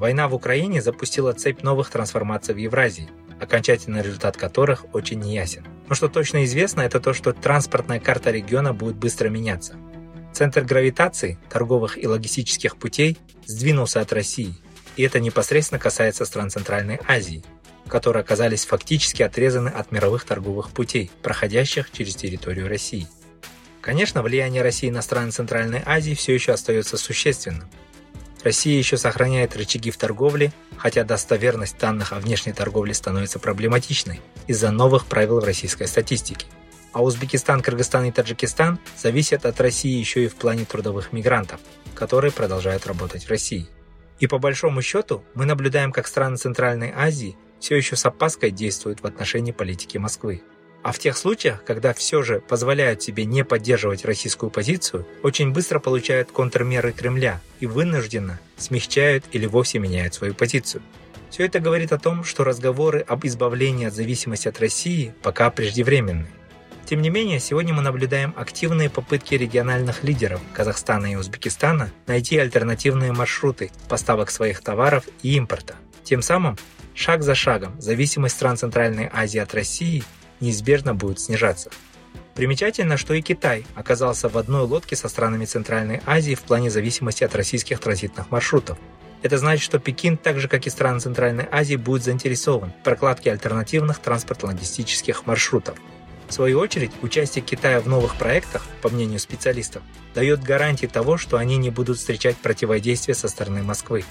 [0.00, 5.66] Война в Украине запустила цепь новых трансформаций в Евразии, окончательный результат которых очень неясен.
[5.90, 9.76] Но что точно известно, это то, что транспортная карта региона будет быстро меняться.
[10.32, 14.54] Центр гравитации, торговых и логистических путей сдвинулся от России,
[14.96, 17.44] и это непосредственно касается стран Центральной Азии,
[17.86, 23.06] которые оказались фактически отрезаны от мировых торговых путей, проходящих через территорию России.
[23.82, 27.68] Конечно, влияние России на страны Центральной Азии все еще остается существенным.
[28.42, 34.70] Россия еще сохраняет рычаги в торговле, хотя достоверность данных о внешней торговле становится проблематичной из-за
[34.70, 36.46] новых правил в российской статистике.
[36.92, 41.60] А Узбекистан, Кыргызстан и Таджикистан зависят от России еще и в плане трудовых мигрантов,
[41.94, 43.68] которые продолжают работать в России.
[44.18, 49.00] И по большому счету мы наблюдаем, как страны Центральной Азии все еще с опаской действуют
[49.00, 50.42] в отношении политики Москвы.
[50.82, 55.78] А в тех случаях, когда все же позволяют себе не поддерживать российскую позицию, очень быстро
[55.78, 60.82] получают контрмеры Кремля и вынужденно смягчают или вовсе меняют свою позицию.
[61.28, 66.26] Все это говорит о том, что разговоры об избавлении от зависимости от России пока преждевременны.
[66.86, 73.12] Тем не менее, сегодня мы наблюдаем активные попытки региональных лидеров Казахстана и Узбекистана найти альтернативные
[73.12, 75.76] маршруты поставок своих товаров и импорта.
[76.02, 76.58] Тем самым,
[76.94, 80.02] шаг за шагом, зависимость стран Центральной Азии от России
[80.40, 81.70] неизбежно будет снижаться.
[82.34, 87.24] Примечательно, что и Китай оказался в одной лодке со странами Центральной Азии в плане зависимости
[87.24, 88.78] от российских транзитных маршрутов.
[89.22, 93.30] Это значит, что Пекин, так же как и страны Центральной Азии, будет заинтересован в прокладке
[93.30, 95.76] альтернативных транспортно-логистических маршрутов.
[96.28, 99.82] В свою очередь, участие Китая в новых проектах, по мнению специалистов,
[100.14, 104.04] дает гарантии того, что они не будут встречать противодействие со стороны Москвы.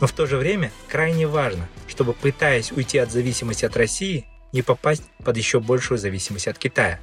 [0.00, 4.62] Но в то же время крайне важно, чтобы, пытаясь уйти от зависимости от России, не
[4.62, 7.00] попасть под еще большую зависимость от Китая.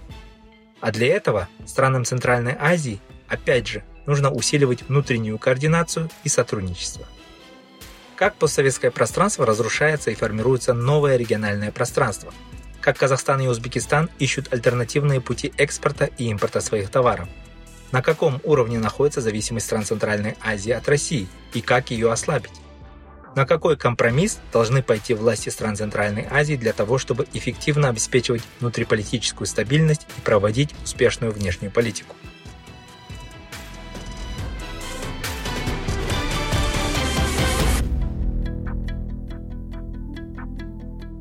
[0.80, 7.06] А для этого странам Центральной Азии, опять же, нужно усиливать внутреннюю координацию и сотрудничество.
[8.16, 12.34] Как постсоветское пространство разрушается и формируется новое региональное пространство?
[12.82, 17.28] Как Казахстан и Узбекистан ищут альтернативные пути экспорта и импорта своих товаров?
[17.92, 22.52] На каком уровне находится зависимость стран Центральной Азии от России и как ее ослабить?
[23.38, 29.46] На какой компромисс должны пойти власти стран Центральной Азии для того, чтобы эффективно обеспечивать внутриполитическую
[29.46, 32.16] стабильность и проводить успешную внешнюю политику?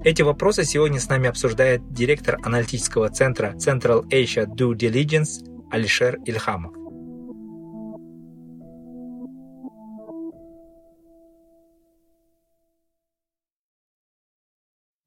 [0.03, 6.85] Эти вопросы сегодня с нами обсуждает директор аналитического центра Central Asia Due Diligence Алишер Ильхамов.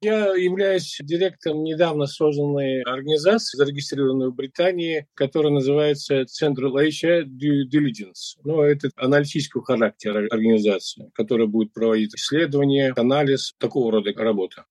[0.02, 8.40] Я являюсь директором недавно созданной организации, зарегистрированной в Британии, которая называется Central Asia Due Diligence.
[8.42, 14.64] Ну, это аналитического характера организация, которая будет проводить исследования, анализ, такого рода работа.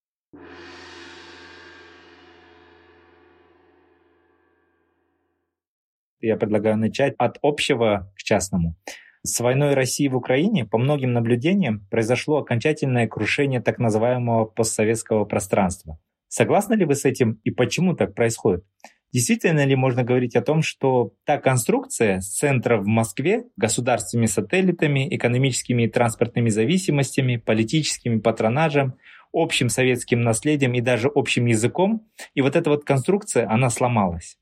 [6.22, 8.76] Я предлагаю начать от общего к частному.
[9.22, 16.00] С войной России в Украине, по многим наблюдениям, произошло окончательное крушение так называемого постсоветского пространства.
[16.30, 18.64] Согласны ли вы с этим и почему так происходит?
[19.12, 25.84] Действительно ли можно говорить о том, что та конструкция центра в Москве, государственными сателлитами, экономическими
[25.84, 28.94] и транспортными зависимостями, политическим патронажем,
[29.34, 34.39] общим советским наследием и даже общим языком, и вот эта вот конструкция, она сломалась?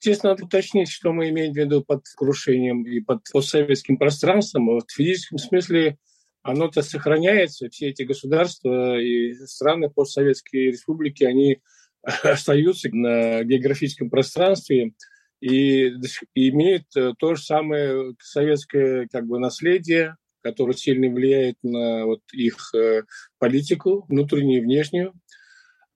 [0.00, 4.66] Здесь надо уточнить, что мы имеем в виду под крушением и под постсоветским пространством.
[4.66, 5.98] Вот в физическом смысле
[6.42, 7.68] оно-то сохраняется.
[7.68, 11.60] Все эти государства и страны постсоветские республики, они
[12.22, 14.92] остаются на географическом пространстве
[15.40, 15.88] и,
[16.34, 23.02] имеют то же самое советское как бы, наследие, которое сильно влияет на вот, их э,
[23.38, 25.12] политику, внутреннюю и внешнюю.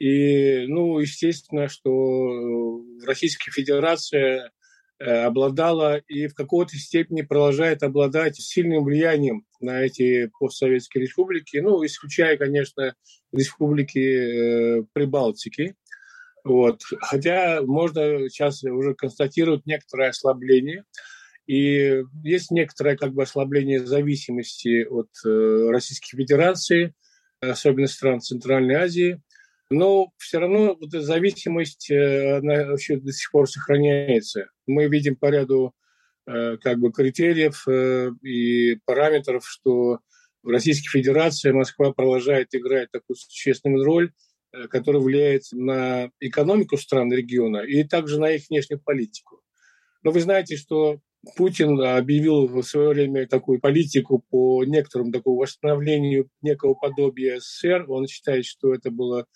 [0.03, 4.51] И, ну, естественно, что Российская Федерация
[4.99, 11.87] э, обладала и в какой-то степени продолжает обладать сильным влиянием на эти постсоветские республики, ну,
[11.87, 12.97] исключая, конечно,
[13.33, 15.77] республики э, Прибалтики.
[16.43, 16.81] Вот.
[17.01, 20.83] Хотя можно сейчас уже констатировать некоторое ослабление.
[21.47, 26.93] И есть некоторое как бы ослабление зависимости от э, Российской Федерации,
[27.39, 29.23] особенно стран Центральной Азии.
[29.73, 34.51] Но все равно вот эта зависимость э, она еще до сих пор сохраняется.
[34.67, 35.73] Мы видим по ряду
[36.27, 40.01] э, как бы критериев э, и параметров, что
[40.43, 44.13] в Российской Федерации Москва продолжает играть такую существенную роль,
[44.69, 49.41] которая влияет на экономику стран региона и также на их внешнюю политику.
[50.03, 50.99] Но вы знаете, что
[51.37, 57.87] Путин объявил в свое время такую политику по некоторым такому восстановлению некого подобия СССР.
[57.89, 59.27] Он считает, что это было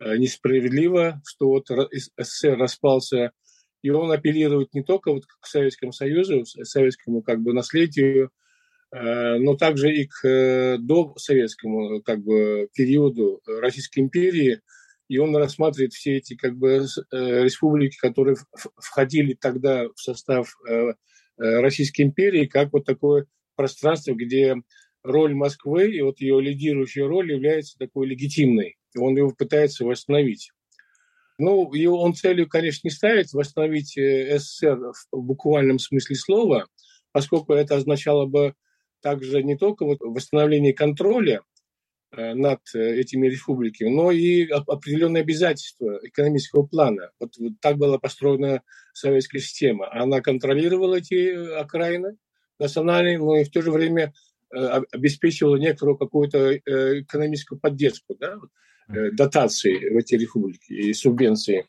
[0.00, 3.32] несправедливо, что вот СССР распался,
[3.82, 8.30] и он апеллирует не только вот к Советскому Союзу, советскому как бы наследию,
[8.92, 14.60] э, но также и к э, досоветскому как бы периоду Российской империи,
[15.08, 18.36] и он рассматривает все эти как бы республики, которые
[18.76, 20.56] входили тогда в состав
[21.38, 23.26] Э, Российской империи как вот такое
[23.56, 24.56] пространство, где
[25.06, 28.76] роль Москвы и вот ее лидирующая роль является такой легитимной.
[28.98, 30.50] Он его пытается восстановить.
[31.38, 36.66] Ну, его он целью, конечно, не ставит восстановить э, СССР в буквальном смысле слова,
[37.12, 38.54] поскольку это означало бы
[39.02, 41.42] также не только вот восстановление контроля
[42.12, 47.10] э, над этими республиками, но и определенные обязательства экономического плана.
[47.20, 48.62] Вот, вот так была построена
[48.94, 49.92] советская система.
[49.92, 52.16] Она контролировала эти э, окраины
[52.58, 54.12] национальные, но и в то же время э,
[54.50, 58.38] обеспечивала некоторую какую-то э, экономическую поддержку, да,
[59.12, 61.66] дотации в эти республики и субвенции.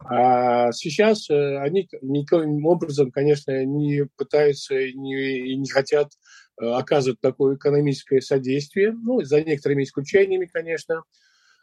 [0.00, 6.12] А сейчас они никаким образом, конечно, не пытаются и не, и не хотят
[6.56, 11.02] оказывать такое экономическое содействие, ну, за некоторыми исключениями, конечно,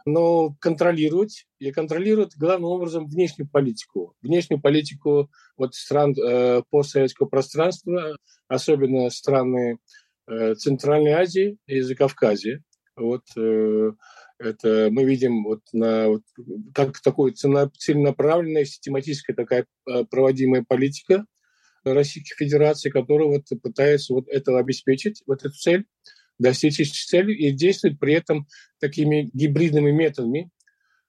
[0.05, 4.15] но контролировать, и контролировать главным образом внешнюю политику.
[4.21, 8.17] Внешнюю политику вот стран э, постсоветского пространства,
[8.47, 9.77] особенно страны э,
[10.27, 12.61] Центральной Азии и Закавказья.
[12.95, 13.91] Вот э,
[14.37, 16.23] это мы видим вот на вот,
[16.73, 21.25] как такой целенаправленная, систематическая такая э, проводимая политика
[21.83, 25.85] Российской Федерации, которая вот пытается вот этого обеспечить, вот эту цель
[26.37, 28.47] достичь этой цели и действовать при этом
[28.79, 30.49] такими гибридными методами.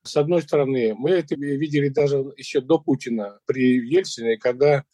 [0.02, 4.84] С одной стороны, мы это видели даже еще до Путина при Ельцине, когда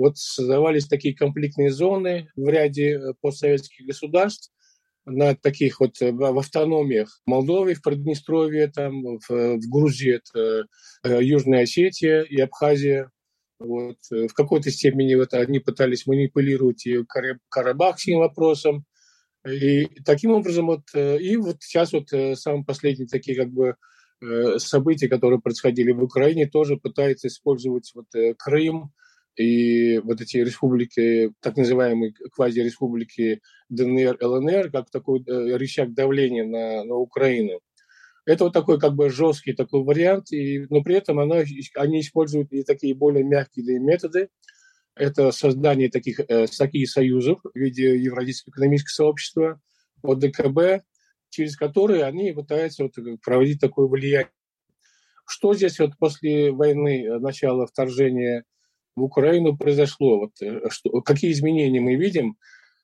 [0.00, 4.52] вот создавались такие конфликтные зоны в ряде э, постсоветских государств,
[5.06, 10.66] на таких вот э, в автономиях Молдовы, в Приднестровье, там, в, в Грузии, это
[11.04, 13.10] э, Южная Осетия и Абхазия.
[13.58, 13.98] Вот.
[14.10, 17.04] В какой-то степени вот они пытались манипулировать и
[17.50, 18.86] Карабахским вопросом,
[19.48, 23.76] и таким образом вот, э, и вот сейчас вот э, самые последние такие как бы
[24.20, 28.06] э, события, которые происходили в Украине, тоже пытаются использовать вот
[28.38, 28.92] Крым
[29.40, 36.94] и вот эти республики, так называемые квазиреспублики ДНР, ЛНР, как такой рычаг давления на, на
[36.96, 37.60] Украину.
[38.26, 41.42] Это вот такой как бы жесткий такой вариант, и, но при этом оно,
[41.76, 44.28] они используют и такие более мягкие методы,
[44.94, 49.60] это создание таких, э, таких союзов в виде Евразийского экономического сообщества,
[50.02, 50.84] ОДКБ,
[51.30, 52.94] через которые они пытаются вот
[53.24, 54.30] проводить такое влияние.
[55.26, 58.44] Что здесь вот после войны, э, начала вторжения
[59.00, 60.20] в Украину произошло?
[60.20, 62.36] Вот, э, что, какие изменения мы видим?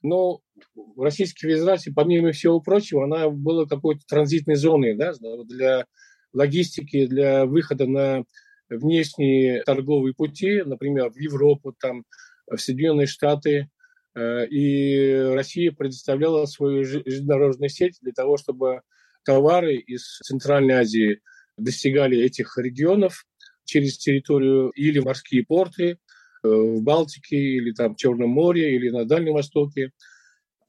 [0.03, 0.41] Но
[0.75, 5.13] в Российской Федерации, помимо всего прочего, она была какой-то транзитной зоной да,
[5.45, 5.87] для
[6.33, 8.25] логистики, для выхода на
[8.69, 12.05] внешние торговые пути, например, в Европу, там,
[12.51, 13.69] в Соединенные Штаты,
[14.15, 18.83] э, и Россия предоставляла свою железнодорожную сеть для того, чтобы
[19.25, 21.21] товары из Центральной Азии
[21.57, 23.27] достигали этих регионов
[23.65, 25.99] через территорию или морские порты
[26.47, 29.91] в Балтике, или там в Черном море, или на Дальнем Востоке.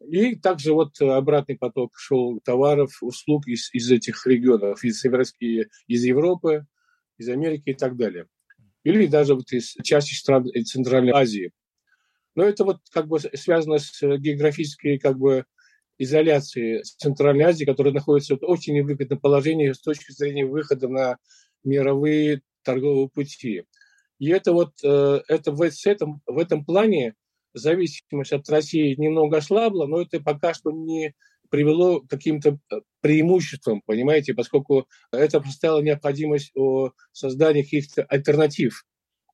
[0.08, 6.66] И также вот обратный поток шел товаров, услуг из, из этих регионов, из, из Европы,
[7.18, 8.28] из Америки и так далее.
[8.84, 11.52] Или даже вот из части стран Центральной Азии.
[12.36, 15.46] Но это вот как бы связано с географической как бы
[15.98, 21.18] изоляцией Центральной Азии, которая находится в очень невыгодном положении с точки зрения выхода на
[21.64, 23.64] мировые торговые пути.
[24.20, 27.14] И это вот э, это в, этом, в этом плане
[27.54, 31.14] зависимость от России немного ослабла, но это пока что не
[31.50, 38.86] привело к каким-то э, преимуществам, понимаете, поскольку это поставило необходимость о создании каких-то альтернатив,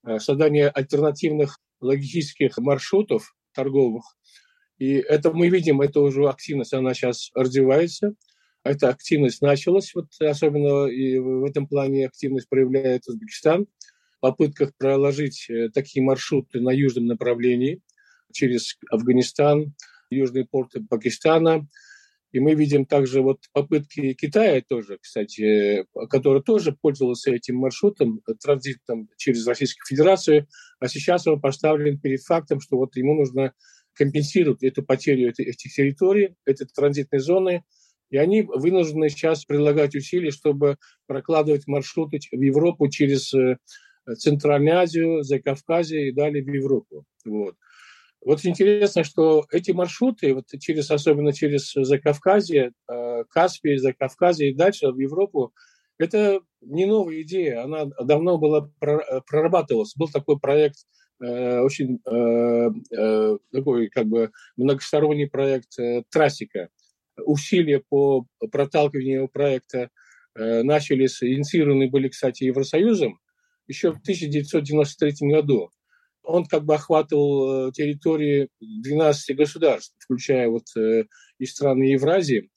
[0.06, 4.04] э, создание альтернативных логистических маршрутов торговых.
[4.80, 8.14] И это мы видим, это уже активность, она сейчас развивается.
[8.64, 13.68] Эта активность началась, вот особенно и в этом плане активность проявляет Узбекистан
[14.24, 17.82] попытках проложить э, такие маршруты на южном направлении–
[18.34, 19.74] через Афганистан,
[20.10, 21.68] южные порты Пакистана.
[22.32, 29.08] И мы видим также вот попытки Китая тоже, кстати, который тоже пользовался этим маршрутом, транзитом
[29.18, 30.48] через Российскую Федерацию,
[30.80, 33.54] а сейчас он поставлен перед фактом, что вот ему нужно
[33.94, 37.64] компенсировать эту потерю этих территорий, этой транзитной зоны,
[38.10, 43.32] и они вынуждены сейчас прилагать усилия, чтобы прокладывать маршруты в Европу через
[44.18, 47.06] Центральную Азию, Закавказье и далее в Европу.
[47.26, 47.56] Вот.
[48.26, 54.92] Вот интересно, что эти маршруты, вот через, особенно через Закавказье, э, Каспий, Закавказье и дальше
[54.92, 55.54] в Европу,
[55.98, 59.94] это не новая идея, она давно была э, прорабатывалась.
[59.96, 60.78] Был такой проект,
[61.22, 62.00] э, очень
[63.52, 65.78] такой как бы многосторонний проект
[66.10, 66.70] Трассика.
[67.18, 69.90] Усилия по проталкиванию проекта
[70.36, 73.20] начались, инициированы были, кстати, Евросоюзом
[73.68, 75.72] еще в 1993 году
[76.24, 81.06] он как бы охватывал э, территории 12 государств, включая вот э,
[81.38, 82.50] и страны Евразии.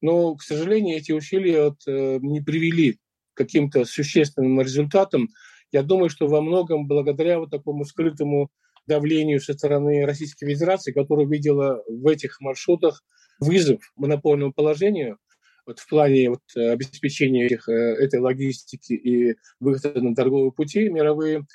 [0.00, 2.98] Но, к сожалению, эти усилия вот, э, не привели к
[3.34, 5.28] каким-то существенным результатам.
[5.70, 8.50] Я думаю, что во многом благодаря вот такому скрытому
[8.86, 13.04] давлению со стороны Российской Федерации, которая видела в этих маршрутах
[13.38, 15.18] вызов монопольному положению
[15.66, 21.46] вот в плане вот обеспечения их, этой логистики и выхода на торговые пути мировые,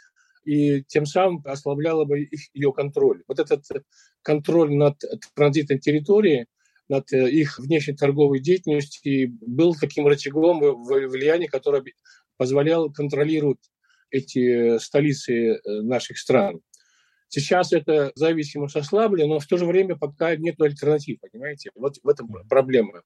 [0.47, 3.21] и тем самым ослабляла бы их, ее контроль.
[3.27, 3.65] Вот этот
[4.21, 4.95] контроль над
[5.35, 6.45] транзитной территорией,
[6.87, 11.83] над э, их внешней торговой деятельностью был таким рычагом влияния, которое
[12.37, 13.59] позволяло контролировать
[14.09, 16.61] эти столицы э, наших стран.
[17.27, 21.71] Сейчас эта зависимость ослаблена, но в то же время пока нет альтернатив, понимаете?
[21.75, 23.01] Вот в этом проблема.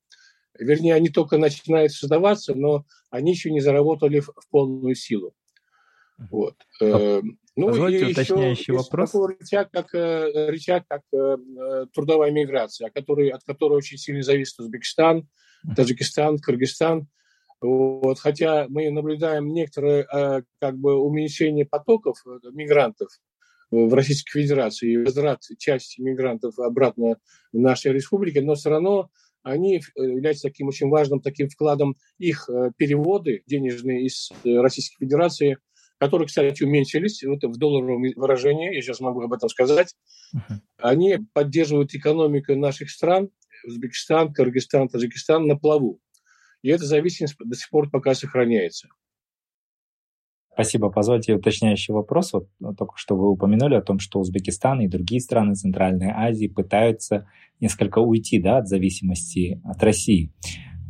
[0.57, 5.33] Вернее, они только начинают создаваться, но они еще не заработали в полную силу.
[6.29, 6.55] Вот.
[6.81, 7.21] А
[7.57, 9.11] ну, Позвольте и уточняющий еще вопрос.
[9.11, 14.57] Такой рычаг, как, э, рычаг, как э, трудовая миграция, который, от которой очень сильно зависит
[14.59, 15.27] Узбекистан,
[15.75, 17.07] Таджикистан, Кыргызстан.
[17.59, 18.19] Вот.
[18.19, 23.09] Хотя мы наблюдаем некоторое э, как бы, уменьшение потоков мигрантов
[23.69, 27.17] в Российской Федерации и возврат части мигрантов обратно
[27.51, 29.09] в нашей республике, но все равно
[29.43, 35.57] они являются таким очень важным таким вкладом их переводы денежные из Российской Федерации–
[36.01, 39.93] которые, кстати, уменьшились вот в долларовом выражении, я сейчас могу об этом сказать,
[40.35, 40.55] uh-huh.
[40.79, 43.29] они поддерживают экономику наших стран,
[43.67, 45.99] Узбекистан, Кыргызстан, Таджикистан на плаву.
[46.63, 48.89] И эта зависимость до сих пор пока сохраняется.
[50.61, 50.91] Спасибо.
[50.91, 52.33] Позвольте уточняющий вопрос.
[52.33, 57.25] Вот только что вы упомянули о том, что Узбекистан и другие страны Центральной Азии пытаются
[57.59, 60.31] несколько уйти да, от зависимости от России.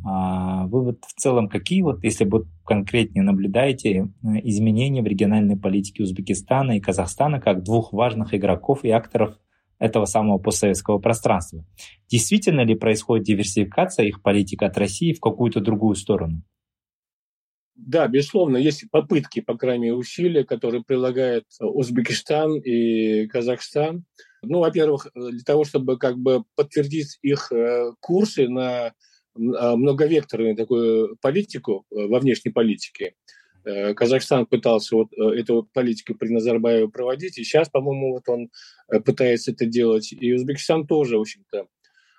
[0.03, 4.07] А вы вот в целом какие вот, если бы конкретнее наблюдаете э,
[4.43, 9.37] изменения в региональной политике Узбекистана и Казахстана как двух важных игроков и акторов
[9.79, 11.63] этого самого постсоветского пространства?
[12.09, 16.41] Действительно ли происходит диверсификация их политики от России в какую-то другую сторону?
[17.75, 24.05] Да, безусловно, есть попытки, по крайней мере, усилия, которые прилагают Узбекистан и Казахстан.
[24.43, 28.93] Ну, во-первых, для того, чтобы как бы подтвердить их э, курсы на
[29.33, 33.15] а, многовекторную такую политику э, во внешней политике.
[33.63, 38.49] Э, Казахстан пытался вот э, эту политику при Назарбаеве проводить, и сейчас, по-моему, вот он
[39.05, 40.11] пытается это делать.
[40.11, 41.67] И Узбекистан тоже, в общем-то.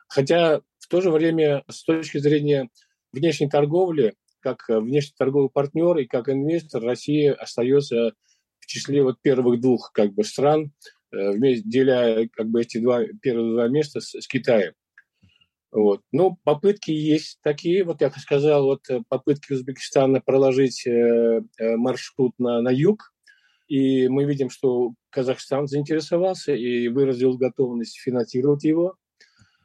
[0.08, 2.70] Хотя в то же время с точки зрения
[3.12, 8.12] внешней торговли, как внешний торговый партнер и как инвестор, Россия остается
[8.58, 10.72] в числе вот первых двух как бы стран,
[11.12, 14.72] деля как бы эти два первые два места с, с Китаем.
[15.72, 16.02] Вот.
[16.12, 22.34] Ну, попытки есть такие, вот я сказал, вот э, попытки Узбекистана проложить э, э, маршрут
[22.38, 23.14] на, на юг,
[23.68, 28.96] и мы видим, что Казахстан заинтересовался и выразил готовность финансировать его.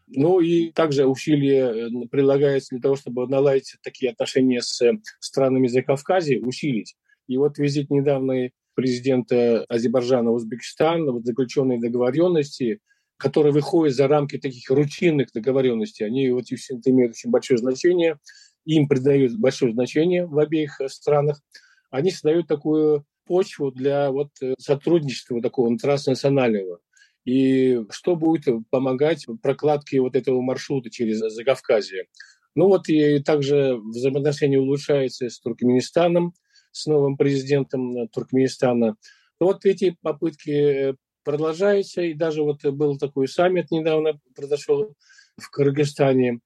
[0.07, 4.81] Ну и также усилия прилагаются для того, чтобы наладить такие отношения с
[5.19, 6.95] странами Закавказья, усилить.
[7.27, 12.79] И вот визит недавно президента Азербайджана в Узбекистан, вот заключенные договоренности–
[13.17, 18.19] которые выходят за рамки таких рутинных договоренностей, они вот имеют очень большое значение,
[18.65, 21.41] им придают большое значение в обеих э, странах.
[21.89, 26.79] Они создают такую почву для вот э, сотрудничества такого транснационального.
[27.27, 32.05] И что будет помогать прокладке вот этого маршрута через Закавказье.
[32.55, 36.33] Ну вот и также взаимоотношения улучшаются с Туркменистаном,
[36.71, 38.95] с новым президентом э, Туркменистана.
[39.41, 42.01] Вот эти попытки продолжается.
[42.01, 44.93] И даже вот был такой саммит недавно произошел
[45.35, 46.39] в Кыргызстане.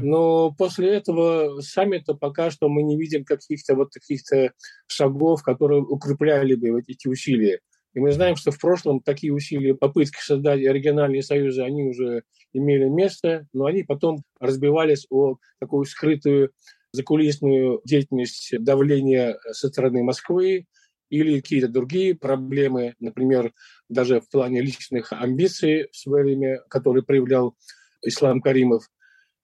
[0.00, 4.52] Но после этого саммита пока что мы не видим каких-то вот таких-то
[4.86, 7.60] шагов, которые укрепляли бы эти усилия.
[7.94, 12.88] И мы знаем, что в прошлом такие усилия, попытки создать региональные союзы, они уже имели
[12.88, 16.50] место, но они потом разбивались о такую скрытую
[16.92, 20.66] закулисную деятельность давления со стороны Москвы
[21.10, 23.52] или какие-то другие проблемы, например,
[23.88, 27.56] даже в плане личных амбиций в свое время, которые проявлял
[28.02, 28.88] Ислам Каримов.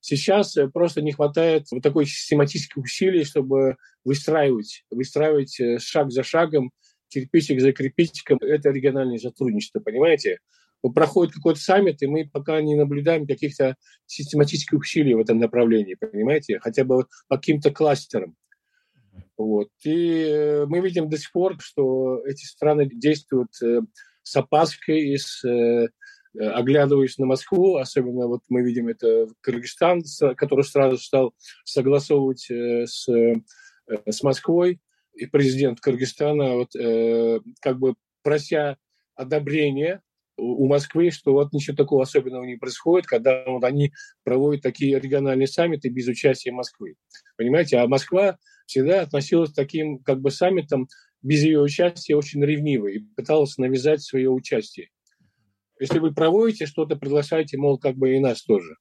[0.00, 6.72] Сейчас просто не хватает вот такой систематических усилий, чтобы выстраивать, выстраивать э, шаг за шагом
[7.10, 10.38] кирпичик за кирпичиком– это региональное сотрудничество, понимаете?
[10.94, 13.76] Проходит какой-то саммит, и мы пока не наблюдаем каких-то
[14.06, 16.58] систематических усилий в этом направлении, понимаете?
[16.60, 18.34] Хотя бы по каким-то кластерам.
[19.36, 19.68] Вот.
[19.84, 23.80] И э, мы видим до сих пор, что эти страны действуют э,
[24.22, 25.88] с опаской и с э,
[26.38, 30.02] оглядываясь на Москву, особенно вот мы видим это Кыргызстан,
[30.36, 33.08] который сразу стал согласовывать с,
[33.88, 34.78] с Москвой,
[35.14, 38.76] и президент Кыргызстана, вот, э, как бы прося
[39.14, 40.02] одобрения
[40.36, 43.92] у Москвы, что вот ничего такого особенного не происходит, когда вот они
[44.24, 46.94] проводят такие региональные саммиты без участия Москвы.
[47.36, 47.78] Понимаете?
[47.78, 50.88] А Москва всегда относилась к таким как бы саммитам
[51.22, 54.88] без ее участия очень ревниво и пыталась навязать свое участие.
[55.78, 58.76] Если вы проводите что-то, приглашайте, мол, как бы и нас тоже.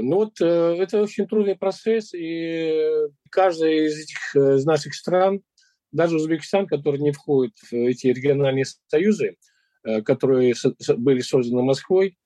[0.00, 2.88] Ну вот э, это очень трудный процесс, и
[3.30, 5.42] каждая из этих э, из наших стран,
[5.90, 9.36] даже Узбекистан, который не входит в эти региональные союзы,
[9.82, 10.54] э, которые
[10.96, 12.16] были созданы Москвой,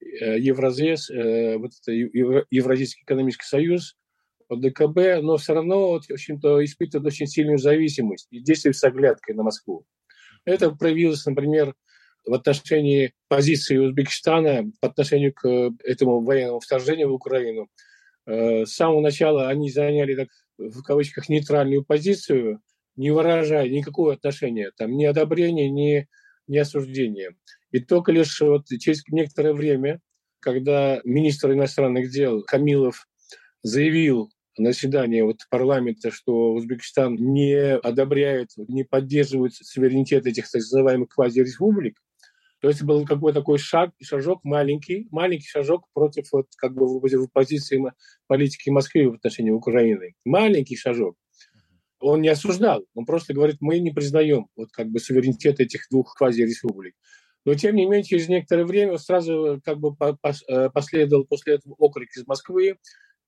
[0.00, 3.96] Евразес, вот это Евразийский экономический союз,
[4.48, 9.34] ДКБ, но все равно, вот, в общем-то, испытывает очень сильную зависимость и действует с оглядкой
[9.34, 9.84] на Москву.
[10.44, 11.74] Это проявилось, например,
[12.24, 17.68] в отношении позиции Узбекистана по отношению к э, этому военному вторжению в Украину.
[18.26, 22.60] Э, с самого начала они заняли, так, в кавычках, нейтральную позицию,
[22.96, 26.06] не выражая никакого отношения, там, ни одобрения, ни,
[26.46, 27.34] ни осуждения.
[27.70, 30.00] И только лишь вот через некоторое время,
[30.40, 33.08] когда министр иностранных дел Камилов
[33.62, 41.08] заявил на заседании вот парламента, что Узбекистан не одобряет, не поддерживает суверенитет этих так называемых
[41.10, 41.96] квазиреспублик,
[42.60, 47.28] то есть был какой-то такой шаг, шажок маленький, маленький шажок против вот как бы в
[47.32, 47.80] позиции
[48.26, 50.14] политики Москвы в отношении Украины.
[50.24, 51.16] Маленький шажок.
[52.00, 56.14] Он не осуждал, он просто говорит, мы не признаем вот как бы суверенитет этих двух
[56.14, 56.94] квазиреспублик.
[57.44, 62.10] Но тем не менее, через некоторое время сразу как бы э, последовал после этого окрик
[62.16, 62.76] из Москвы,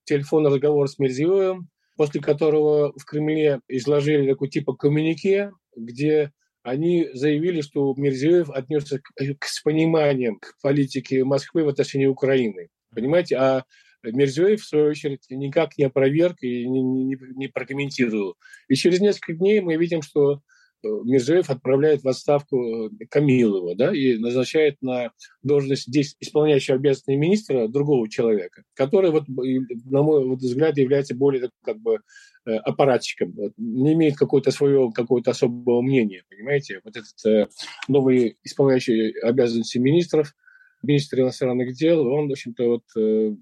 [0.04, 7.60] телефонный разговор с Мерзиевым, после которого в Кремле изложили такой типа коммунике, где они заявили,
[7.60, 12.68] что Мирзиёев отнесся к, э, к, с пониманием к политике Москвы в отношении Украины.
[12.94, 13.36] Понимаете?
[13.36, 13.64] А
[14.02, 18.36] Мирзиёев, в свою очередь, никак не опроверг и не, не, не прокомментировал.
[18.68, 20.40] И через несколько дней мы видим, что
[20.82, 27.68] Мирзоев отправляет в отставку э, Камилова да, и назначает на должность здесь исполняющего обязанности министра
[27.68, 31.98] другого человека, который, вот, на мой взгляд, является более как бы э,
[32.46, 36.80] аппаратчиком, вот, не имеет какое-то свое какое-то особого мнения, понимаете?
[36.84, 37.46] Вот этот э,
[37.88, 40.34] новый исполняющий обязанности министров,
[40.82, 43.34] министр иностранных дел, он, в общем-то, вот, э,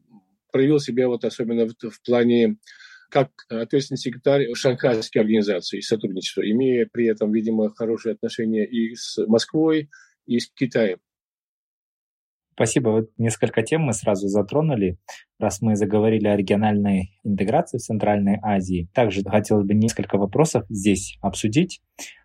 [0.51, 2.57] проявил себя вот особенно в, в плане
[3.11, 9.89] как ответственный секретарь шанхайской организации сотрудничества, имея при этом, видимо, хорошие отношения и с Москвой,
[10.27, 10.99] и с Китаем.
[12.59, 12.89] Спасибо.
[12.89, 14.99] Вот несколько тем мы сразу затронули,
[15.39, 18.89] раз мы заговорили о региональной интеграции в Центральной Азии.
[18.93, 21.81] Также хотелось бы несколько вопросов здесь обсудить.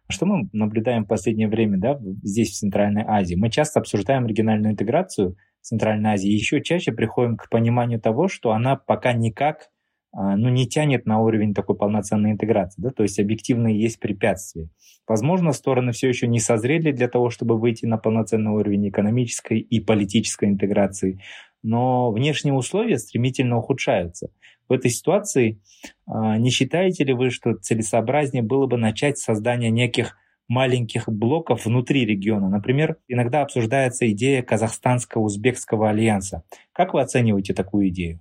[0.10, 3.36] Что мы наблюдаем в последнее время да, здесь, в Центральной Азии?
[3.36, 8.76] Мы часто обсуждаем региональную интеграцию Центральной Азии, еще чаще приходим к пониманию того, что она
[8.76, 9.70] пока никак
[10.14, 14.70] ну, не тянет на уровень такой полноценной интеграции, да, то есть объективные есть препятствия.
[15.08, 19.80] Возможно, стороны все еще не созрели для того, чтобы выйти на полноценный уровень экономической и
[19.80, 21.20] политической интеграции,
[21.64, 24.30] но внешние условия стремительно ухудшаются.
[24.70, 25.62] В этой ситуации
[26.06, 32.06] а, не считаете ли вы, что целесообразнее было бы начать создание неких маленьких блоков внутри
[32.06, 32.50] региона.
[32.50, 36.44] Например, иногда обсуждается идея казахстанско-узбекского альянса.
[36.72, 38.20] Как вы оцениваете такую идею?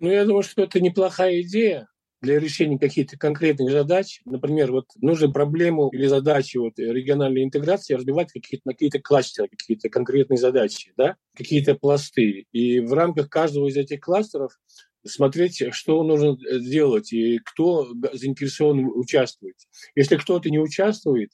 [0.00, 1.88] Ну, я думаю, что это неплохая идея
[2.20, 4.20] для решения каких-то конкретных задач.
[4.24, 9.88] Например, вот нужно проблему или задачу вот региональной интеграции разбивать какие-то, на какие-то кластеры, какие-то
[9.88, 11.16] конкретные задачи, да?
[11.36, 12.46] какие-то пласты.
[12.52, 14.58] И в рамках каждого из этих кластеров
[15.06, 19.68] смотреть, что нужно сделать и кто заинтересован участвовать.
[19.94, 21.30] Если кто-то не участвует,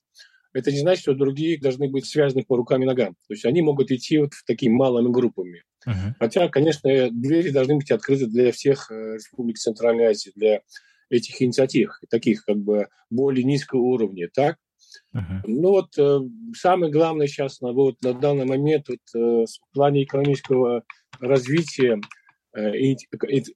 [0.54, 3.14] это не значит, что другие должны быть связаны по рукам и ногам.
[3.26, 5.64] То есть они могут идти вот в такими малыми группами.
[5.86, 6.14] Uh-huh.
[6.18, 10.62] Хотя, конечно, двери должны быть открыты для всех э, республик Центральной Азии, для
[11.10, 14.56] этих инициатив, таких как бы более низкого уровня, так?
[15.14, 15.40] Uh-huh.
[15.46, 16.20] Ну вот э,
[16.56, 20.84] самое главное сейчас на, вот, на данный момент вот, э, в плане экономического
[21.20, 22.00] развития
[22.56, 22.96] э, и,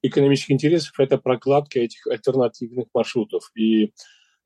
[0.01, 3.51] экономических интересов это прокладка этих альтернативных маршрутов.
[3.55, 3.93] И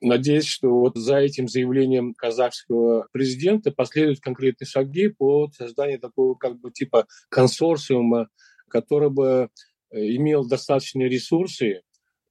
[0.03, 6.59] надеюсь, что вот за этим заявлением казахского президента последуют конкретные шаги по созданию такого как
[6.59, 8.29] бы типа консорциума,
[8.69, 9.49] который бы
[9.91, 11.81] имел достаточные ресурсы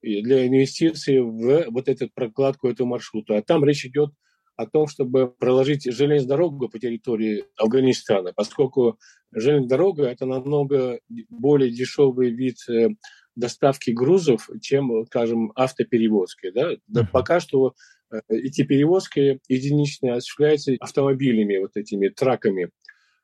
[0.03, 3.37] для инвестиций в вот эту прокладку этого маршрута.
[3.37, 4.11] А там речь идет
[4.57, 8.99] о том, чтобы проложить железную дорогу по территории Афганистана, поскольку
[9.33, 12.91] железная дорога– это намного более дешевый вид э,
[13.35, 16.51] доставки грузов, чем, скажем, автоперевозки.
[16.51, 16.71] Да?
[16.87, 17.75] Да, пока что
[18.11, 22.71] э, эти перевозки единичные осуществляются автомобилями, вот этими траками,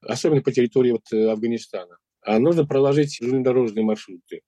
[0.00, 1.98] особенно по территории вот э, Афганистана.
[2.22, 4.42] А нужно проложить железнодорожные маршруты.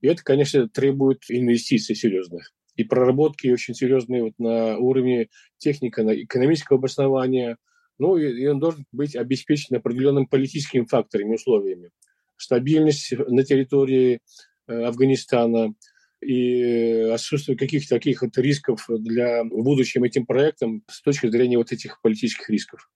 [0.00, 6.10] И это, конечно, требует инвестиций серьезных и проработки очень серьезные вот на уровне техника, на
[6.10, 7.58] экономического обоснования.
[7.98, 11.90] Ну, и, и он должен быть обеспечен определенным политическими факторами, условиями.
[12.36, 14.20] Стабильность на территории
[14.66, 15.74] Афганистана
[16.20, 21.72] и отсутствие каких-то таких вот рисков для в будущем этим проектам с точки зрения вот
[21.72, 22.88] этих политических рисков.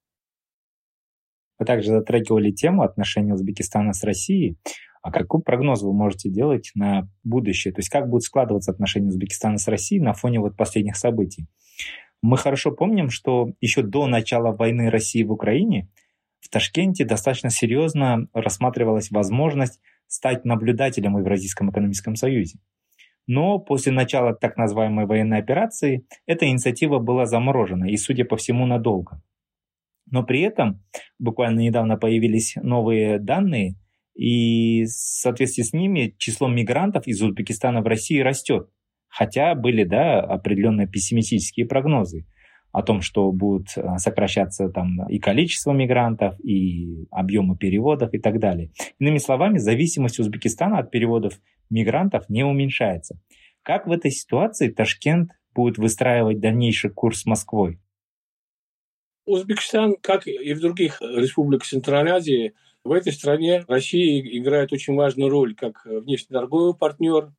[1.59, 4.59] Вы также затрагивали тему отношений Узбекистана с Россией.
[5.03, 7.73] А какой прогноз вы можете делать на будущее?
[7.73, 11.47] То есть как будут складываться отношения Узбекистана с Россией на фоне вот последних событий?
[12.23, 15.89] Мы хорошо помним, что еще до начала войны России в Украине
[16.41, 22.59] в Ташкенте достаточно серьезно рассматривалась возможность стать наблюдателем в Евразийском экономическом союзе.
[23.27, 28.67] Но после начала так называемой военной операции эта инициатива была заморожена и, судя по всему,
[28.67, 29.21] надолго.
[30.09, 30.85] Но при этом
[31.19, 33.75] буквально недавно появились новые данные–
[34.17, 38.69] и в соответствии с ними число мигрантов из Узбекистана в России растет.
[39.09, 42.27] Хотя были да, определенные пессимистические прогнозы
[42.77, 48.39] о том, что будут э, сокращаться там и количество мигрантов, и объемы переводов и так
[48.39, 48.71] далее.
[48.99, 53.19] Иными словами, зависимость Узбекистана от переводов мигрантов не уменьшается.
[53.63, 57.81] Как в этой ситуации Ташкент будет выстраивать дальнейший курс с Москвой?
[59.25, 62.53] Узбекистан, как и в других республиках Центральной Азии,
[62.85, 67.33] в этой стране Россия играет очень важную роль как внешнеторговый партнер,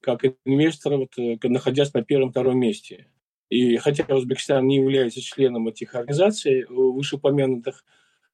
[0.00, 3.08] как инвестор, вот, э, находясь на первом-втором месте.
[3.50, 7.84] И хотя Узбекистан не является членом этих организаций вышеупомянутых,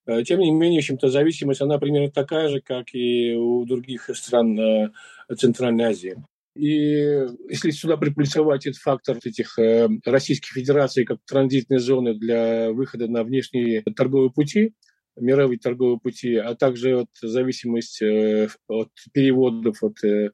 [0.07, 4.11] э, тем не менее, в общем-то, зависимость, она примерно такая же, как и у других
[4.15, 4.91] стран э,
[5.37, 6.17] Центральной Азии.
[6.57, 9.59] И если сюда приплюсовать этот фактор этих
[10.05, 14.73] Российских Федераций как транзитной зоны для выхода на внешние торговые пути,
[15.17, 20.31] мировые торговые пути, а также от зависимость э, от переводов от э,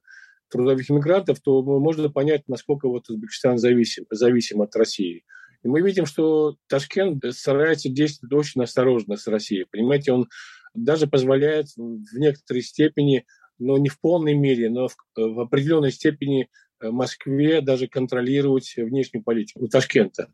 [0.51, 5.23] трудовых мигрантов, то можно понять, насколько вот Узбекистан зависим, зависим от России.
[5.63, 9.65] И мы видим, что Ташкент старается действовать очень осторожно с Россией.
[9.71, 10.27] Понимаете, он
[10.73, 13.25] даже позволяет в некоторой степени,
[13.59, 19.23] но не в полной мере, но в, в определенной степени э, Москве даже контролировать внешнюю
[19.23, 20.29] политику Ташкента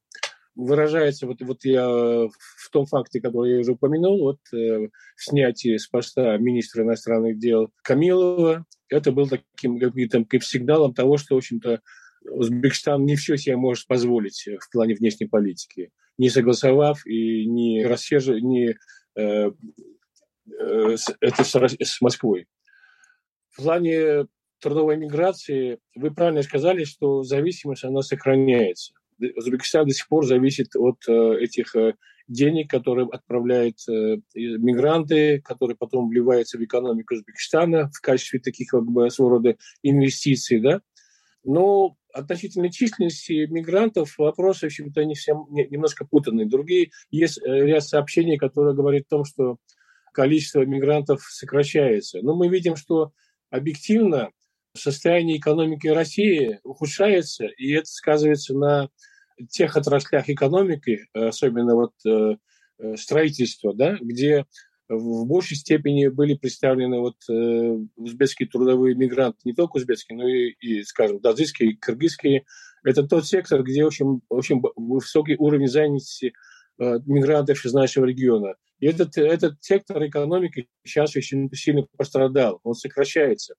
[0.58, 5.88] выражается, вот, вот я в том факте, который я уже упомянул, вот э, снятие с
[5.88, 11.82] поста министра иностранных дел Камилова, это был таким каким-то сигналом того, что, в общем-то,
[12.30, 18.42] Узбекистан не все себе может позволить в плане внешней политики, не согласовав и не рассержив,
[18.42, 18.76] не
[19.16, 19.52] э,
[20.60, 22.48] э, это с, с Москвой.
[23.50, 24.28] В плане
[24.60, 28.94] трудовой миграции вы правильно сказали, что зависимость она сохраняется.
[29.36, 31.96] Узбекистан до сих пор зависит от э, этих э,
[32.28, 38.84] денег, которые отправляют э, мигранты, которые потом вливаются в экономику Узбекистана в качестве таких как
[38.84, 40.82] бы своего рода инвестиций, да.
[41.44, 46.46] Но относительно численности мигрантов вопрос, в общем-то, всем, не, немножко путанный.
[46.46, 49.58] Другие, есть ряд сообщений, которые говорят о том, что
[50.14, 52.20] количество мигрантов сокращается.
[52.22, 53.12] Но мы видим, что
[53.50, 54.32] объективно
[54.78, 58.90] состояние экономики России ухудшается, и это сказывается на
[59.50, 62.38] тех отраслях экономики, особенно вот э,
[62.80, 64.46] э, строительство, да, где
[64.90, 70.52] в большей степени были представлены вот э, узбекские трудовые мигранты, не только узбекские, но и,
[70.62, 72.46] и скажем, таджикские, кыргызские.
[72.84, 76.34] Это тот сектор, где очень, очень высокий уровень занятости
[76.80, 78.56] э, мигрантов из нашего региона.
[78.80, 83.56] И этот, этот сектор экономики сейчас очень сильно пострадал, он сокращается.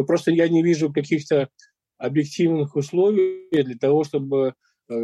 [0.00, 1.50] Но просто я не вижу каких-то
[1.98, 4.54] объективных условий для того, чтобы
[4.88, 4.94] э,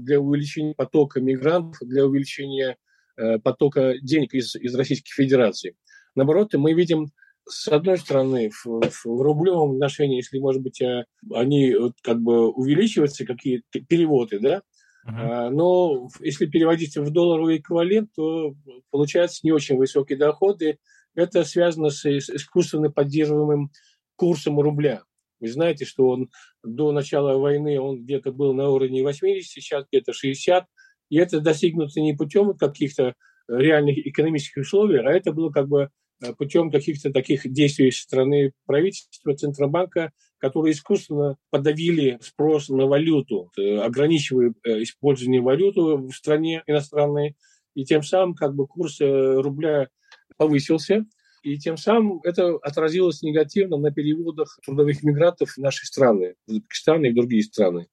[0.00, 2.78] для увеличения потока мигрантов, для увеличения
[3.18, 5.76] э, потока денег из, из Российской Федерации.
[6.14, 7.08] Наоборот, мы видим,
[7.46, 13.26] с одной стороны, в, в рублевом отношении, если, может быть, э, они как бы увеличиваются,
[13.26, 14.62] какие переводы, да,
[15.06, 15.48] Uh-huh.
[15.48, 18.54] Но если переводить в долларовый эквивалент, то
[18.90, 20.78] получается не очень высокие доходы.
[21.14, 23.70] Это связано с искусственно поддерживаемым
[24.18, 25.02] курсом рубля.
[25.40, 26.30] Вы знаете, что он
[26.64, 30.66] до начала войны он где-то был на уровне 80, сейчас где-то 60.
[31.10, 33.14] И это достигнуто не путем каких-то
[33.48, 35.88] реальных экономических условий, а это было как бы
[36.22, 43.50] э, путем каких-то таких действий со стороны правительства, Центробанка, которые искусственно подавили спрос на валюту,
[43.56, 47.36] э, ограничивая э, использование валюты в стране иностранной,
[47.74, 49.88] и тем самым как бы курс рубля
[50.36, 51.06] повысился,
[51.42, 57.04] и тем самым это отразилось негативно на переводах трудовых мигрантов в наши страны, в Узбекистан
[57.04, 57.86] и в другие страны.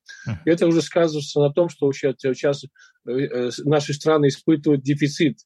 [0.45, 2.65] И это уже сказывается на том, что сейчас, сейчас
[3.05, 5.39] наши страны испытывают дефицит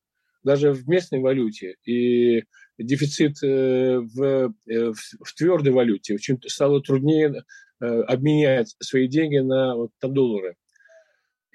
[0.43, 1.75] даже в местной валюте.
[1.85, 2.43] И
[2.77, 6.15] дефицит э, в, э, в, в твердой валюте.
[6.15, 7.43] Очень стало труднее
[7.81, 10.55] э, обменять свои деньги на, вот, на доллары.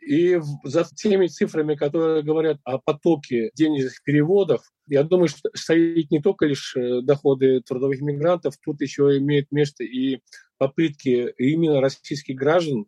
[0.07, 6.21] И за теми цифрами, которые говорят о потоке денежных переводов, я думаю, что стоит не
[6.21, 10.21] только лишь доходы трудовых мигрантов, тут еще имеет место и
[10.59, 12.87] попытки именно российских граждан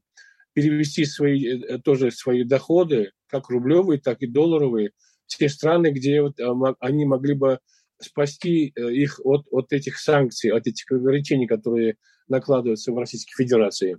[0.53, 4.93] перевести свои, тоже свои доходы, как рублевые, так и долларовые,
[5.27, 6.39] в те страны, где вот
[6.81, 7.59] они могли бы
[8.01, 11.97] спасти э, их от, от этих санкций, от этих ограничений, которые
[12.29, 13.99] накладываются в Российской Федерации.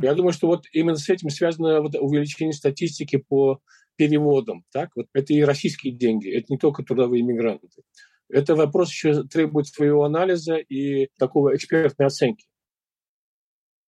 [0.00, 3.60] Я думаю, что вот именно с этим связано вот увеличение статистики по
[3.96, 4.64] переводам.
[4.72, 4.90] Так?
[4.94, 7.68] Вот это и российские деньги, это не только трудовые мигранты.
[8.28, 12.46] Это вопрос еще требует своего анализа и такого экспертной оценки.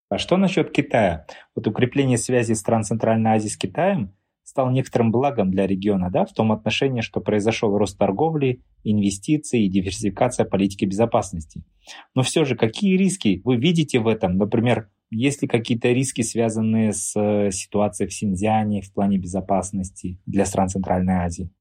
[0.09, 1.27] А что насчет Китая?
[1.55, 6.33] Вот укрепление связи стран Центральной Азии с Китаем стал некоторым благом для региона, да, в
[6.33, 11.63] том отношении, что произошел рост торговли, инвестиций и диверсификация политики безопасности.
[12.15, 14.37] Но все же, какие риски вы видите в этом?
[14.37, 20.45] Например, есть ли какие-то риски, связанные с э, ситуацией в Синьцзяне в плане безопасности для
[20.45, 21.51] стран Центральной Азии?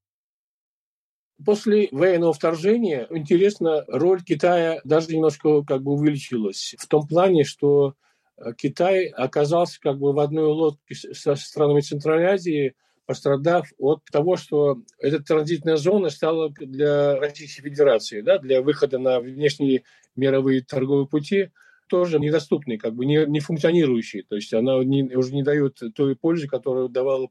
[1.45, 6.75] После военного вторжения, интересно, роль Китая даже немножко как бы увеличилась.
[6.79, 7.95] В том плане, что
[8.39, 12.75] Э, Китай оказался как бы в одной лодке со странами Центральной Азии,
[13.07, 19.21] пострадав от того, что эта транзитная зона стала для Российской Федерации, да, для выхода на
[19.21, 19.85] внешние
[20.15, 21.51] мировые торговые пути,
[21.89, 24.23] тоже недоступной, как бы не, не функционирующей.
[24.23, 27.29] То есть она не, уже не дает той пользы, которую давала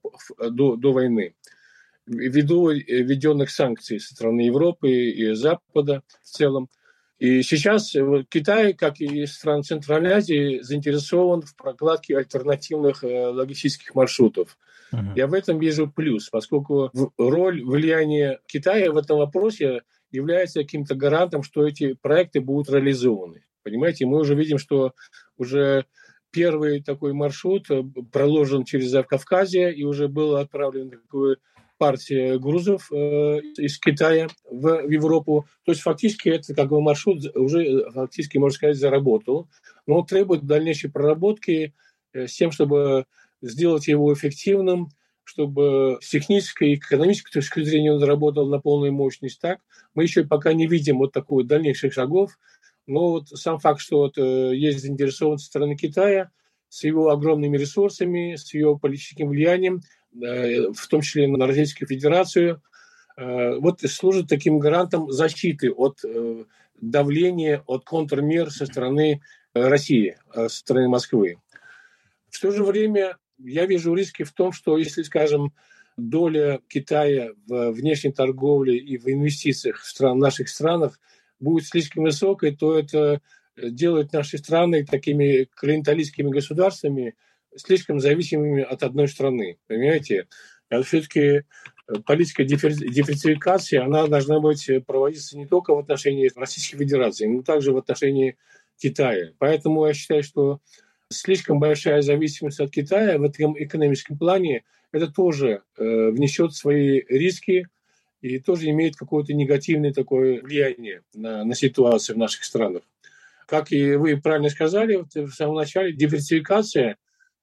[0.49, 1.35] до, до войны.
[2.05, 6.69] Ввиду введенных санкций со стороны Европы и Запада в целом,
[7.19, 13.95] и сейчас э, Китай, как и страны Центральной Азии, заинтересован в прокладке альтернативных э, логистических
[13.95, 14.57] маршрутов.
[14.93, 15.13] Uh-huh.
[15.15, 21.43] Я в этом вижу плюс, поскольку роль влияния Китая в этом вопросе является каким-то гарантом,
[21.43, 23.43] что эти проекты будут реализованы.
[23.67, 24.93] Понимаете, мы уже видим, что
[25.37, 25.85] уже
[26.31, 31.35] первый такой маршрут э, проложен через Кавказье и уже был отправлен такой
[31.77, 35.47] партия грузов э, из Китая в, в Европу.
[35.65, 39.49] То есть фактически это как бы маршрут уже э, фактически, можно сказать, заработал.
[39.85, 41.73] Но требует дальнейшей проработки
[42.13, 43.05] э, с тем, чтобы
[43.41, 44.91] сделать его эффективным,
[45.23, 49.59] чтобы с технической и экономической точки зрения он заработал на полную мощность так.
[49.93, 52.37] Мы еще пока не видим вот такой дальнейших шагов,
[52.87, 56.31] но вот сам факт, что вот, э, есть заинтересованность со стороны Китая
[56.69, 59.81] с его огромными ресурсами, с его политическим влиянием–
[60.21, 62.61] Э, в том числе на Российскую Федерацию,
[63.17, 65.99] э, вот служит таким гарантом защиты от
[66.79, 69.21] давления, от контрмер со стороны
[69.53, 71.37] России, со стороны Москвы.
[72.29, 75.53] В то же время я вижу риски в том, что если, скажем,
[75.97, 80.99] доля Китая в внешней торговле и в инвестициях в стран, наших странах
[81.39, 83.21] будет слишком высокой, то это
[83.57, 87.15] делает наши страны такими клиенталистскими государствами,
[87.55, 89.57] слишком зависимыми от одной страны.
[89.67, 90.27] Понимаете?
[90.69, 91.43] А все-таки э,
[92.05, 97.71] политика диверсификации, она должна быть э, проводиться не только в отношении Российской Федерации, но также
[97.71, 98.37] в отношении
[98.77, 99.31] Китая.
[99.39, 100.59] Поэтому я считаю, что
[101.09, 107.67] слишком большая зависимость от Китая в этом экономическом плане, это тоже э, внесет свои риски
[108.21, 112.83] и тоже имеет какое-то негативное такое влияние на, на ситуацию в наших странах.
[113.47, 116.97] Как и вы правильно сказали вот в самом начале, диверсификация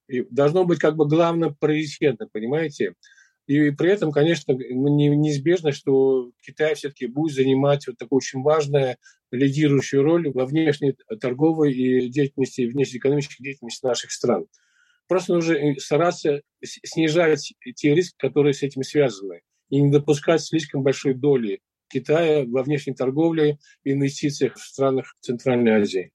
[0.09, 2.95] и должно быть как бы главным приоритетом, понимаете?
[3.47, 8.97] И при этом, конечно, неизбежно, что Китай все-таки будет занимать вот такую очень важную
[9.31, 14.47] лидирующую роль во внешней торговой и деятельности, внешнеэкономической деятельности наших стран.
[15.09, 19.43] Просто нужно стараться снижать те риски, которые с этим связаны,
[19.75, 25.73] и не допускать слишком большой доли Китая во внешней торговле и инвестициях в странах Центральной
[25.73, 26.13] Азии.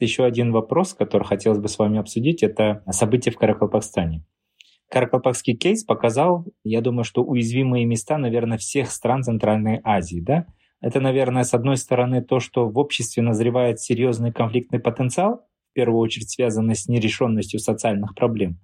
[0.00, 4.24] Еще один вопрос, который хотелось бы с вами обсудить, это события в Каракалпакстане.
[4.90, 10.20] Каракалпакский кейс показал, я думаю, что уязвимые места, наверное, всех стран Центральной Азии.
[10.20, 10.46] Да?
[10.80, 16.00] Это, наверное, с одной стороны то, что в обществе назревает серьезный конфликтный потенциал, в первую
[16.00, 18.60] очередь связанный с нерешенностью социальных проблем.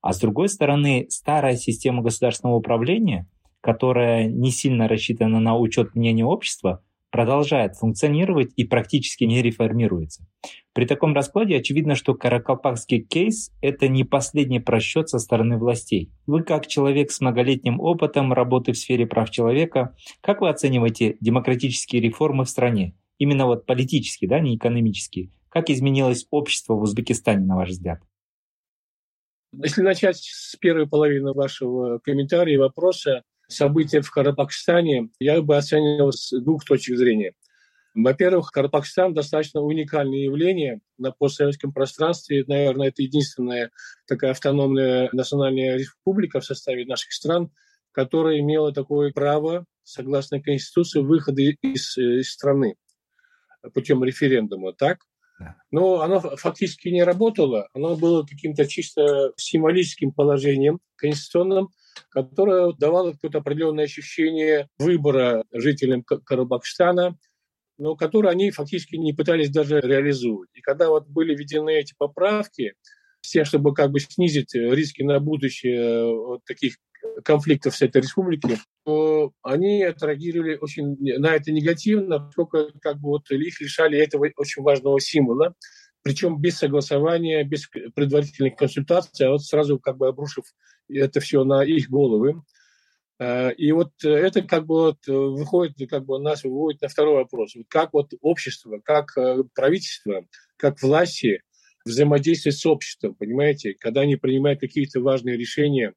[0.00, 3.28] А с другой стороны, старая система государственного управления,
[3.60, 10.26] которая не сильно рассчитана на учет мнения общества, продолжает функционировать и практически не реформируется.
[10.72, 16.10] При таком раскладе очевидно, что Каракалпакский кейс– это не последний просчет со стороны властей.
[16.26, 22.02] Вы, как человек с многолетним опытом работы в сфере прав человека, как вы оцениваете демократические
[22.02, 22.94] реформы в стране?
[23.18, 25.30] Именно вот политические, да, не экономические.
[25.48, 28.00] Как изменилось общество в Узбекистане, на ваш взгляд?
[29.62, 36.12] Если начать с первой половины вашего комментария и вопроса, события в Карабахстане я бы оценивал
[36.12, 37.32] с двух точек зрения.
[37.94, 42.44] Во-первых, Карабахстан достаточно уникальное явление на постсоветском пространстве.
[42.46, 43.70] Наверное, это единственная
[44.06, 47.50] такая автономная национальная республика в составе наших стран,
[47.92, 52.76] которая имела такое право, согласно Конституции, выхода из, из страны
[53.72, 54.74] путем референдума.
[54.74, 54.98] Так?
[55.70, 57.68] Но оно фактически не работало.
[57.74, 61.68] Оно было каким-то чисто символическим положением конституционным,
[62.10, 67.16] которая давала какое-то определенное ощущение выбора жителям Карабахстана,
[67.78, 70.48] но которые они фактически не пытались даже реализовать.
[70.54, 72.74] И когда вот были введены эти поправки,
[73.20, 76.76] все, чтобы как бы снизить риски на будущее вот таких
[77.24, 83.30] конфликтов с этой республики, то они отреагировали очень на это негативно, поскольку как бы вот
[83.30, 85.54] их лишали этого очень важного символа,
[86.02, 90.44] причем без согласования, без предварительных консультаций, а вот сразу как бы обрушив
[90.88, 92.42] это все на их головы.
[93.18, 97.54] Э, и вот это как бы вот выходит, как бы нас выводит на второй вопрос.
[97.68, 100.24] Как вот общество, как э, правительство,
[100.56, 101.42] как власти
[101.84, 103.74] взаимодействуют с обществом, понимаете?
[103.78, 105.94] Когда они принимают какие-то важные решения,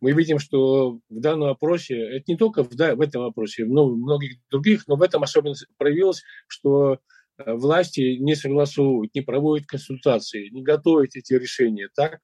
[0.00, 3.88] мы видим, что в данном вопросе, это не только в, да, в этом вопросе, но
[3.88, 7.00] в многих других, но в этом особенно проявилось, что
[7.38, 12.20] Э, власти не согласовывают, не проводят консультации, не готовят эти решения так,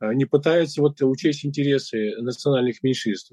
[0.00, 3.32] э, не пытаются вот учесть интересы национальных меньшинств.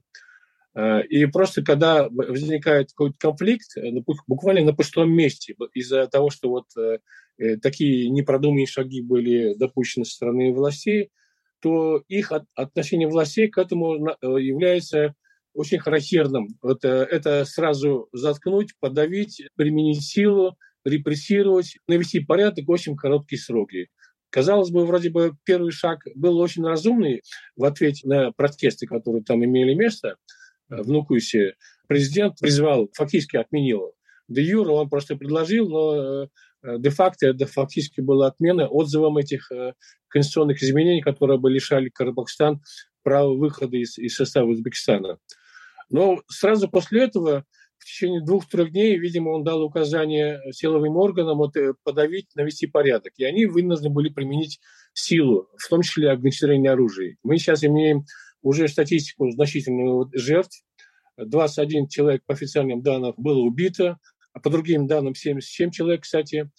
[0.76, 3.76] Э, и просто когда возникает какой-то конфликт,
[4.28, 6.66] буквально на пустом месте, из-за того, что вот
[7.64, 11.10] такие непродуманные шаги были допущены со стороны властей,
[11.62, 13.94] то их отношение властей к этому
[14.40, 15.16] является
[15.54, 16.48] очень характерным.
[16.62, 23.90] Вот это сразу заткнуть, подавить, применить силу, репрессировать, навести порядок в очень короткие сроки.
[24.30, 27.22] Казалось бы, вроде бы первый шаг был очень разумный
[27.58, 30.16] в ответе на протесты, которые там имели место
[30.70, 31.56] э, в Нукусе.
[31.88, 33.94] Президент призвал, фактически отменил.
[34.30, 36.28] Де юра он просто предложил, но э,
[36.64, 39.74] де-факто это фактически была отмена отзывом этих э,
[40.08, 42.62] конституционных изменений, которые бы лишали Карабахстан
[43.04, 45.18] права выхода из, из состава Узбекистана.
[45.90, 47.46] Но сразу после этого
[47.82, 53.14] в течение двух-трех дней, видимо, он дал указание силовым органам вот, э, подавить, навести порядок.
[53.18, 54.60] И они вынуждены были применить
[54.94, 57.18] силу, в том числе огнестрельное оружие.
[57.24, 58.06] Мы сейчас имеем
[58.44, 60.64] уже статистику значительных жертв.
[61.18, 63.98] 21 человек по официальным данным было убито,
[64.34, 66.50] а по другим данным 77 человек, кстати,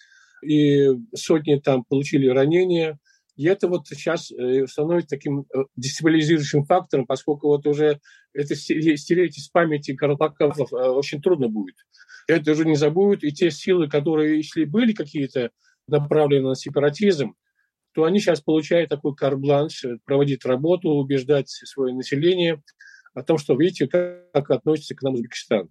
[0.45, 2.99] и сотни там получили ранения–
[3.37, 8.01] и это вот сейчас э, становится таким э, дестабилизирующим фактором, поскольку вот уже
[8.35, 11.77] это стереть из памяти Карпаков э, очень трудно будет.
[12.29, 15.51] Это уже не забудут, и те силы, которые, если были какие-то
[15.89, 17.35] направлены на сепаратизм,
[17.95, 22.63] то они сейчас получают такой карбланш, проводить работу, убеждать свое население
[23.15, 25.69] о том, что видите, как, как относится к нам Узбекистан.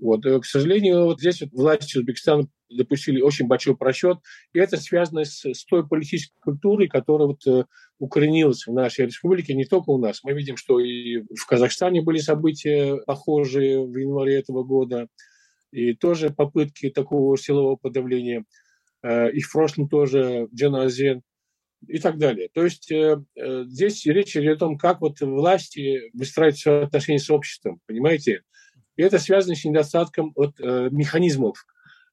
[0.00, 0.22] Вот.
[0.24, 4.18] К сожалению, вот здесь вот власти Узбекистана допустили очень большой просчет.
[4.52, 7.64] И это связано с, с той политической культурой, которая вот, э,
[7.98, 10.22] укоренилась в нашей республике, не только у нас.
[10.22, 15.08] Мы видим, что и в Казахстане были события похожие в январе этого года,
[15.72, 18.44] и тоже попытки такого силового подавления.
[19.02, 21.22] Э, и в прошлом тоже Джаназен
[21.86, 22.48] и так далее.
[22.52, 27.18] То есть э, э, здесь речь идет о том, как вот власти выстраивают свои отношения
[27.18, 28.42] с обществом, понимаете?
[29.00, 31.64] И это связано с недостатком вот, э, механизмов,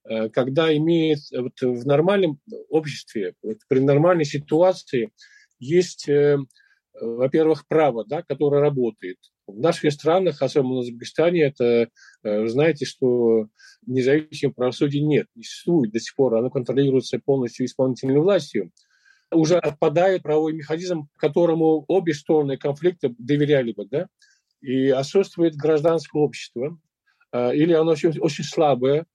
[0.10, 5.12] Э, когда имеет вот в нормальном обществе, вот при нормальной ситуации
[5.60, 6.38] есть, э,
[7.00, 9.18] во-первых, право, да, которое работает.
[9.48, 11.90] В наших странах, особенно в Узбекистане, это,
[12.24, 13.48] э, знаете, что
[13.86, 18.72] независимого правосудия нет, не существует до сих пор, оно контролируется полностью исполнительной властью.
[19.32, 24.08] Уже отпадает правовой механизм, которому обе стороны конфликта доверяли бы, да,
[24.62, 26.80] и отсутствует гражданское общество,
[27.34, 29.06] или оно очень, очень слабое,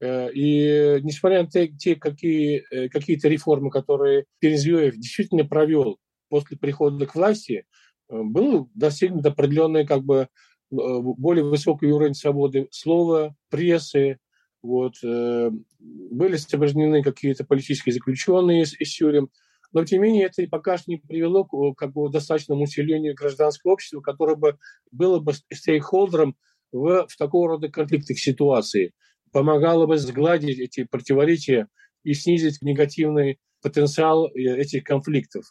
[0.00, 6.56] Э, и несмотря на те, те какие, э, какие-то реформы, которые Перезвеев действительно провел после
[6.56, 7.64] прихода к власти,
[8.08, 10.28] был достигнут определенный как бы
[10.70, 14.18] более высокий уровень свободы слова, прессы,
[14.62, 19.30] вот, были освобождены какие-то политические заключенные из, из тюрем,
[19.72, 23.72] но, тем не менее, это пока что не привело к как бы, достаточному усилению гражданского
[23.72, 24.58] общества, которое бы
[24.90, 26.36] было бы стейкхолдером
[26.72, 28.92] в, в такого рода конфликтных ситуациях,
[29.32, 31.68] помогало бы сгладить эти противоречия
[32.02, 35.44] и снизить негативный потенциал э, этих конфликтов.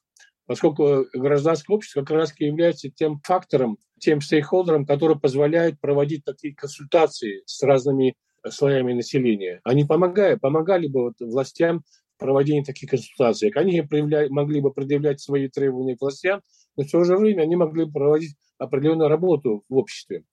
[0.45, 7.43] Поскольку гражданское общество как раз является тем фактором, тем стейкхолдером, который позволяет проводить такие консультации
[7.45, 8.15] с разными
[8.49, 9.61] слоями населения.
[9.63, 11.83] Они помогают, помогали бы вот властям
[12.19, 13.49] проводения таких консультаций.
[13.55, 13.81] Они
[14.29, 16.41] могли бы предъявлять свои требования к властям,
[16.77, 20.23] но в то же время они могли бы проводить определенную работу в обществе.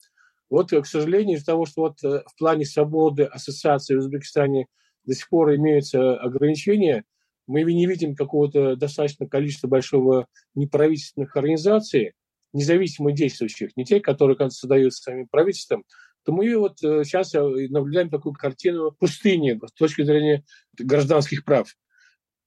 [0.49, 4.67] Вот, к сожалению, из-за того, что вот э, в плане свободы ассоциации в Узбекистане
[5.03, 7.03] до сих пор имеются ограничения,
[7.47, 12.13] мы не видим какого-то достаточно количества большого неправительственных организаций,
[12.53, 15.83] независимо действующих, не те, которые создаются самим правительством,
[16.27, 20.43] то мы вот сейчас э, э, наблюдаем такую картину пустыни с точки зрения
[20.77, 21.73] гражданских прав.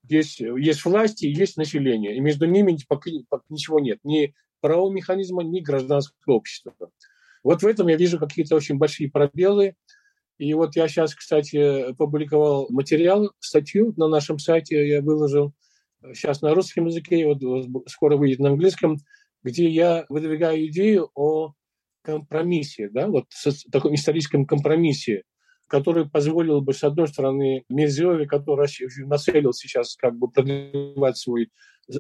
[0.07, 3.11] Есть, есть власти, есть население, и между ними пока,
[3.49, 3.99] ничего нет.
[4.05, 6.75] Ни правового механизма, ни гражданского общества.
[7.43, 9.77] Вот в этом я вижу какие-то очень большие пробелы.
[10.37, 15.55] И вот я сейчас, кстати, опубликовал материал, статью на нашем сайте, я выложил
[16.13, 17.41] сейчас на русском языке, вот
[17.89, 18.99] скоро выйдет на английском,
[19.43, 21.55] где я выдвигаю идею о
[22.11, 23.27] компромиссе, да, вот
[23.71, 25.23] таком историческом компромиссе,
[25.67, 28.69] который позволил бы, с одной стороны, Мирзиеве, который
[29.07, 31.51] нацелил сейчас как бы продлевать свой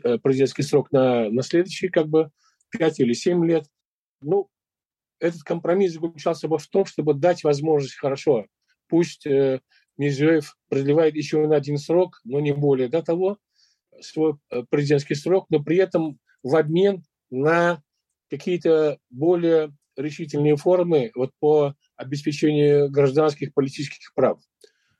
[0.02, 2.30] э, президентский срок на, на следующие как бы
[2.70, 3.66] 5 или 7 лет.
[4.20, 4.48] Ну,
[5.20, 8.46] этот компромисс заключался бы в том, чтобы дать возможность хорошо,
[8.88, 9.60] пусть э,
[9.96, 13.38] Мирзиев продлевает еще на один срок, но не более до того,
[14.00, 17.82] свой э, президентский срок, но при этом в обмен на
[18.30, 24.40] какие-то более решительные формы вот по обеспечению гражданских политических прав.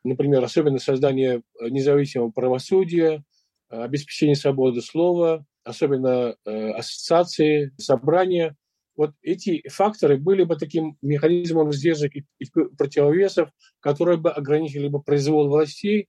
[0.05, 3.22] Например, особенно создание э, независимого правосудия,
[3.70, 8.57] э, обеспечение свободы слова, особенно э, ассоциации, собрания.
[8.96, 12.24] Вот эти факторы были бы таким механизмом сдержек и
[12.76, 16.09] противовесов, которые бы ограничили бы произвол властей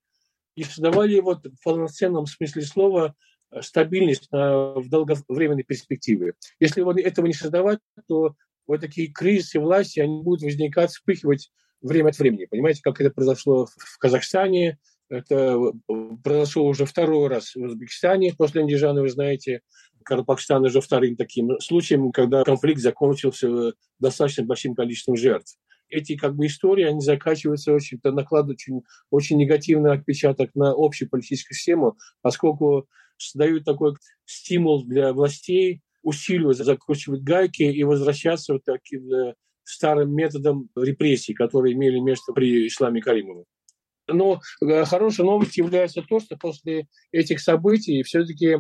[0.55, 3.15] и создавали вот в полноценном смысле слова
[3.61, 6.33] стабильность в долговременной перспективе.
[6.59, 8.35] Если этого не создавать, то
[8.72, 11.51] вот такие кризисы власти, они будут возникать, вспыхивать
[11.82, 12.45] время от времени.
[12.45, 14.78] Понимаете, как это произошло в Казахстане,
[15.09, 15.59] это
[16.24, 19.59] произошло уже второй раз в Узбекистане после Андижана, вы знаете,
[20.05, 25.57] Карпакстан уже вторым таким случаем, когда конфликт закончился достаточно большим количеством жертв.
[25.89, 31.57] Эти как бы истории, они заканчиваются очень, накладывают очень, очень негативный отпечаток на общую политическую
[31.57, 33.95] систему, поскольку создают такой
[34.26, 39.33] стимул для властей усиливать, закручивать гайки и возвращаться вот таким э,
[39.63, 43.45] старым методом репрессий, которые имели место при Исламе Каримове.
[44.07, 48.57] Но э, хорошей новостью является то, что после этих событий все-таки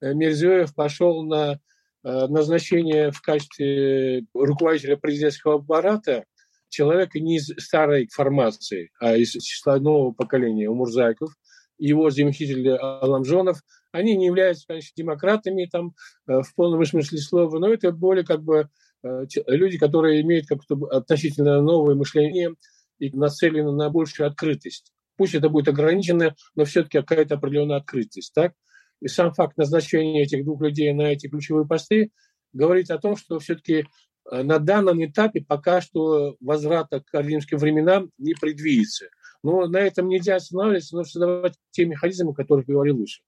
[0.00, 1.60] э, Мирзиёев пошел на
[2.04, 6.24] назначение в качестве руководителя президентского аппарата
[6.68, 11.30] человека не из старой формации, а из числа нового поколения, Умурзаков,
[11.76, 13.60] его заместитель Аламжонов–
[13.92, 15.94] они не являются, конечно, демократами там,
[16.26, 18.68] э, в полном смысле слова, но это более как бы
[19.02, 22.54] э, люди, которые имеют как-то относительно новое мышление
[22.98, 24.92] и нацелены на большую открытость.
[25.16, 28.32] Пусть это будет ограничено, но все-таки какая-то определенная открытость.
[28.34, 28.52] Так?
[29.00, 32.10] И сам факт назначения этих двух людей на эти ключевые посты
[32.52, 33.86] говорит о том, что все-таки
[34.30, 39.06] э, на данном этапе пока что возврата к римским временам не предвидится.
[39.42, 43.22] Но на этом нельзя останавливаться, нужно создавать те механизмы, о которых говорил выше.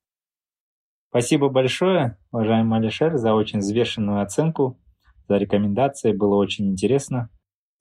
[1.10, 4.78] Спасибо большое, уважаемый Алишер, за очень взвешенную оценку,
[5.28, 6.12] за рекомендации.
[6.12, 7.30] Было очень интересно.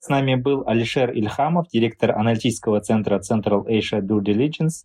[0.00, 4.84] С нами был Алишер Ильхамов, директор аналитического центра Central Asia Due Diligence.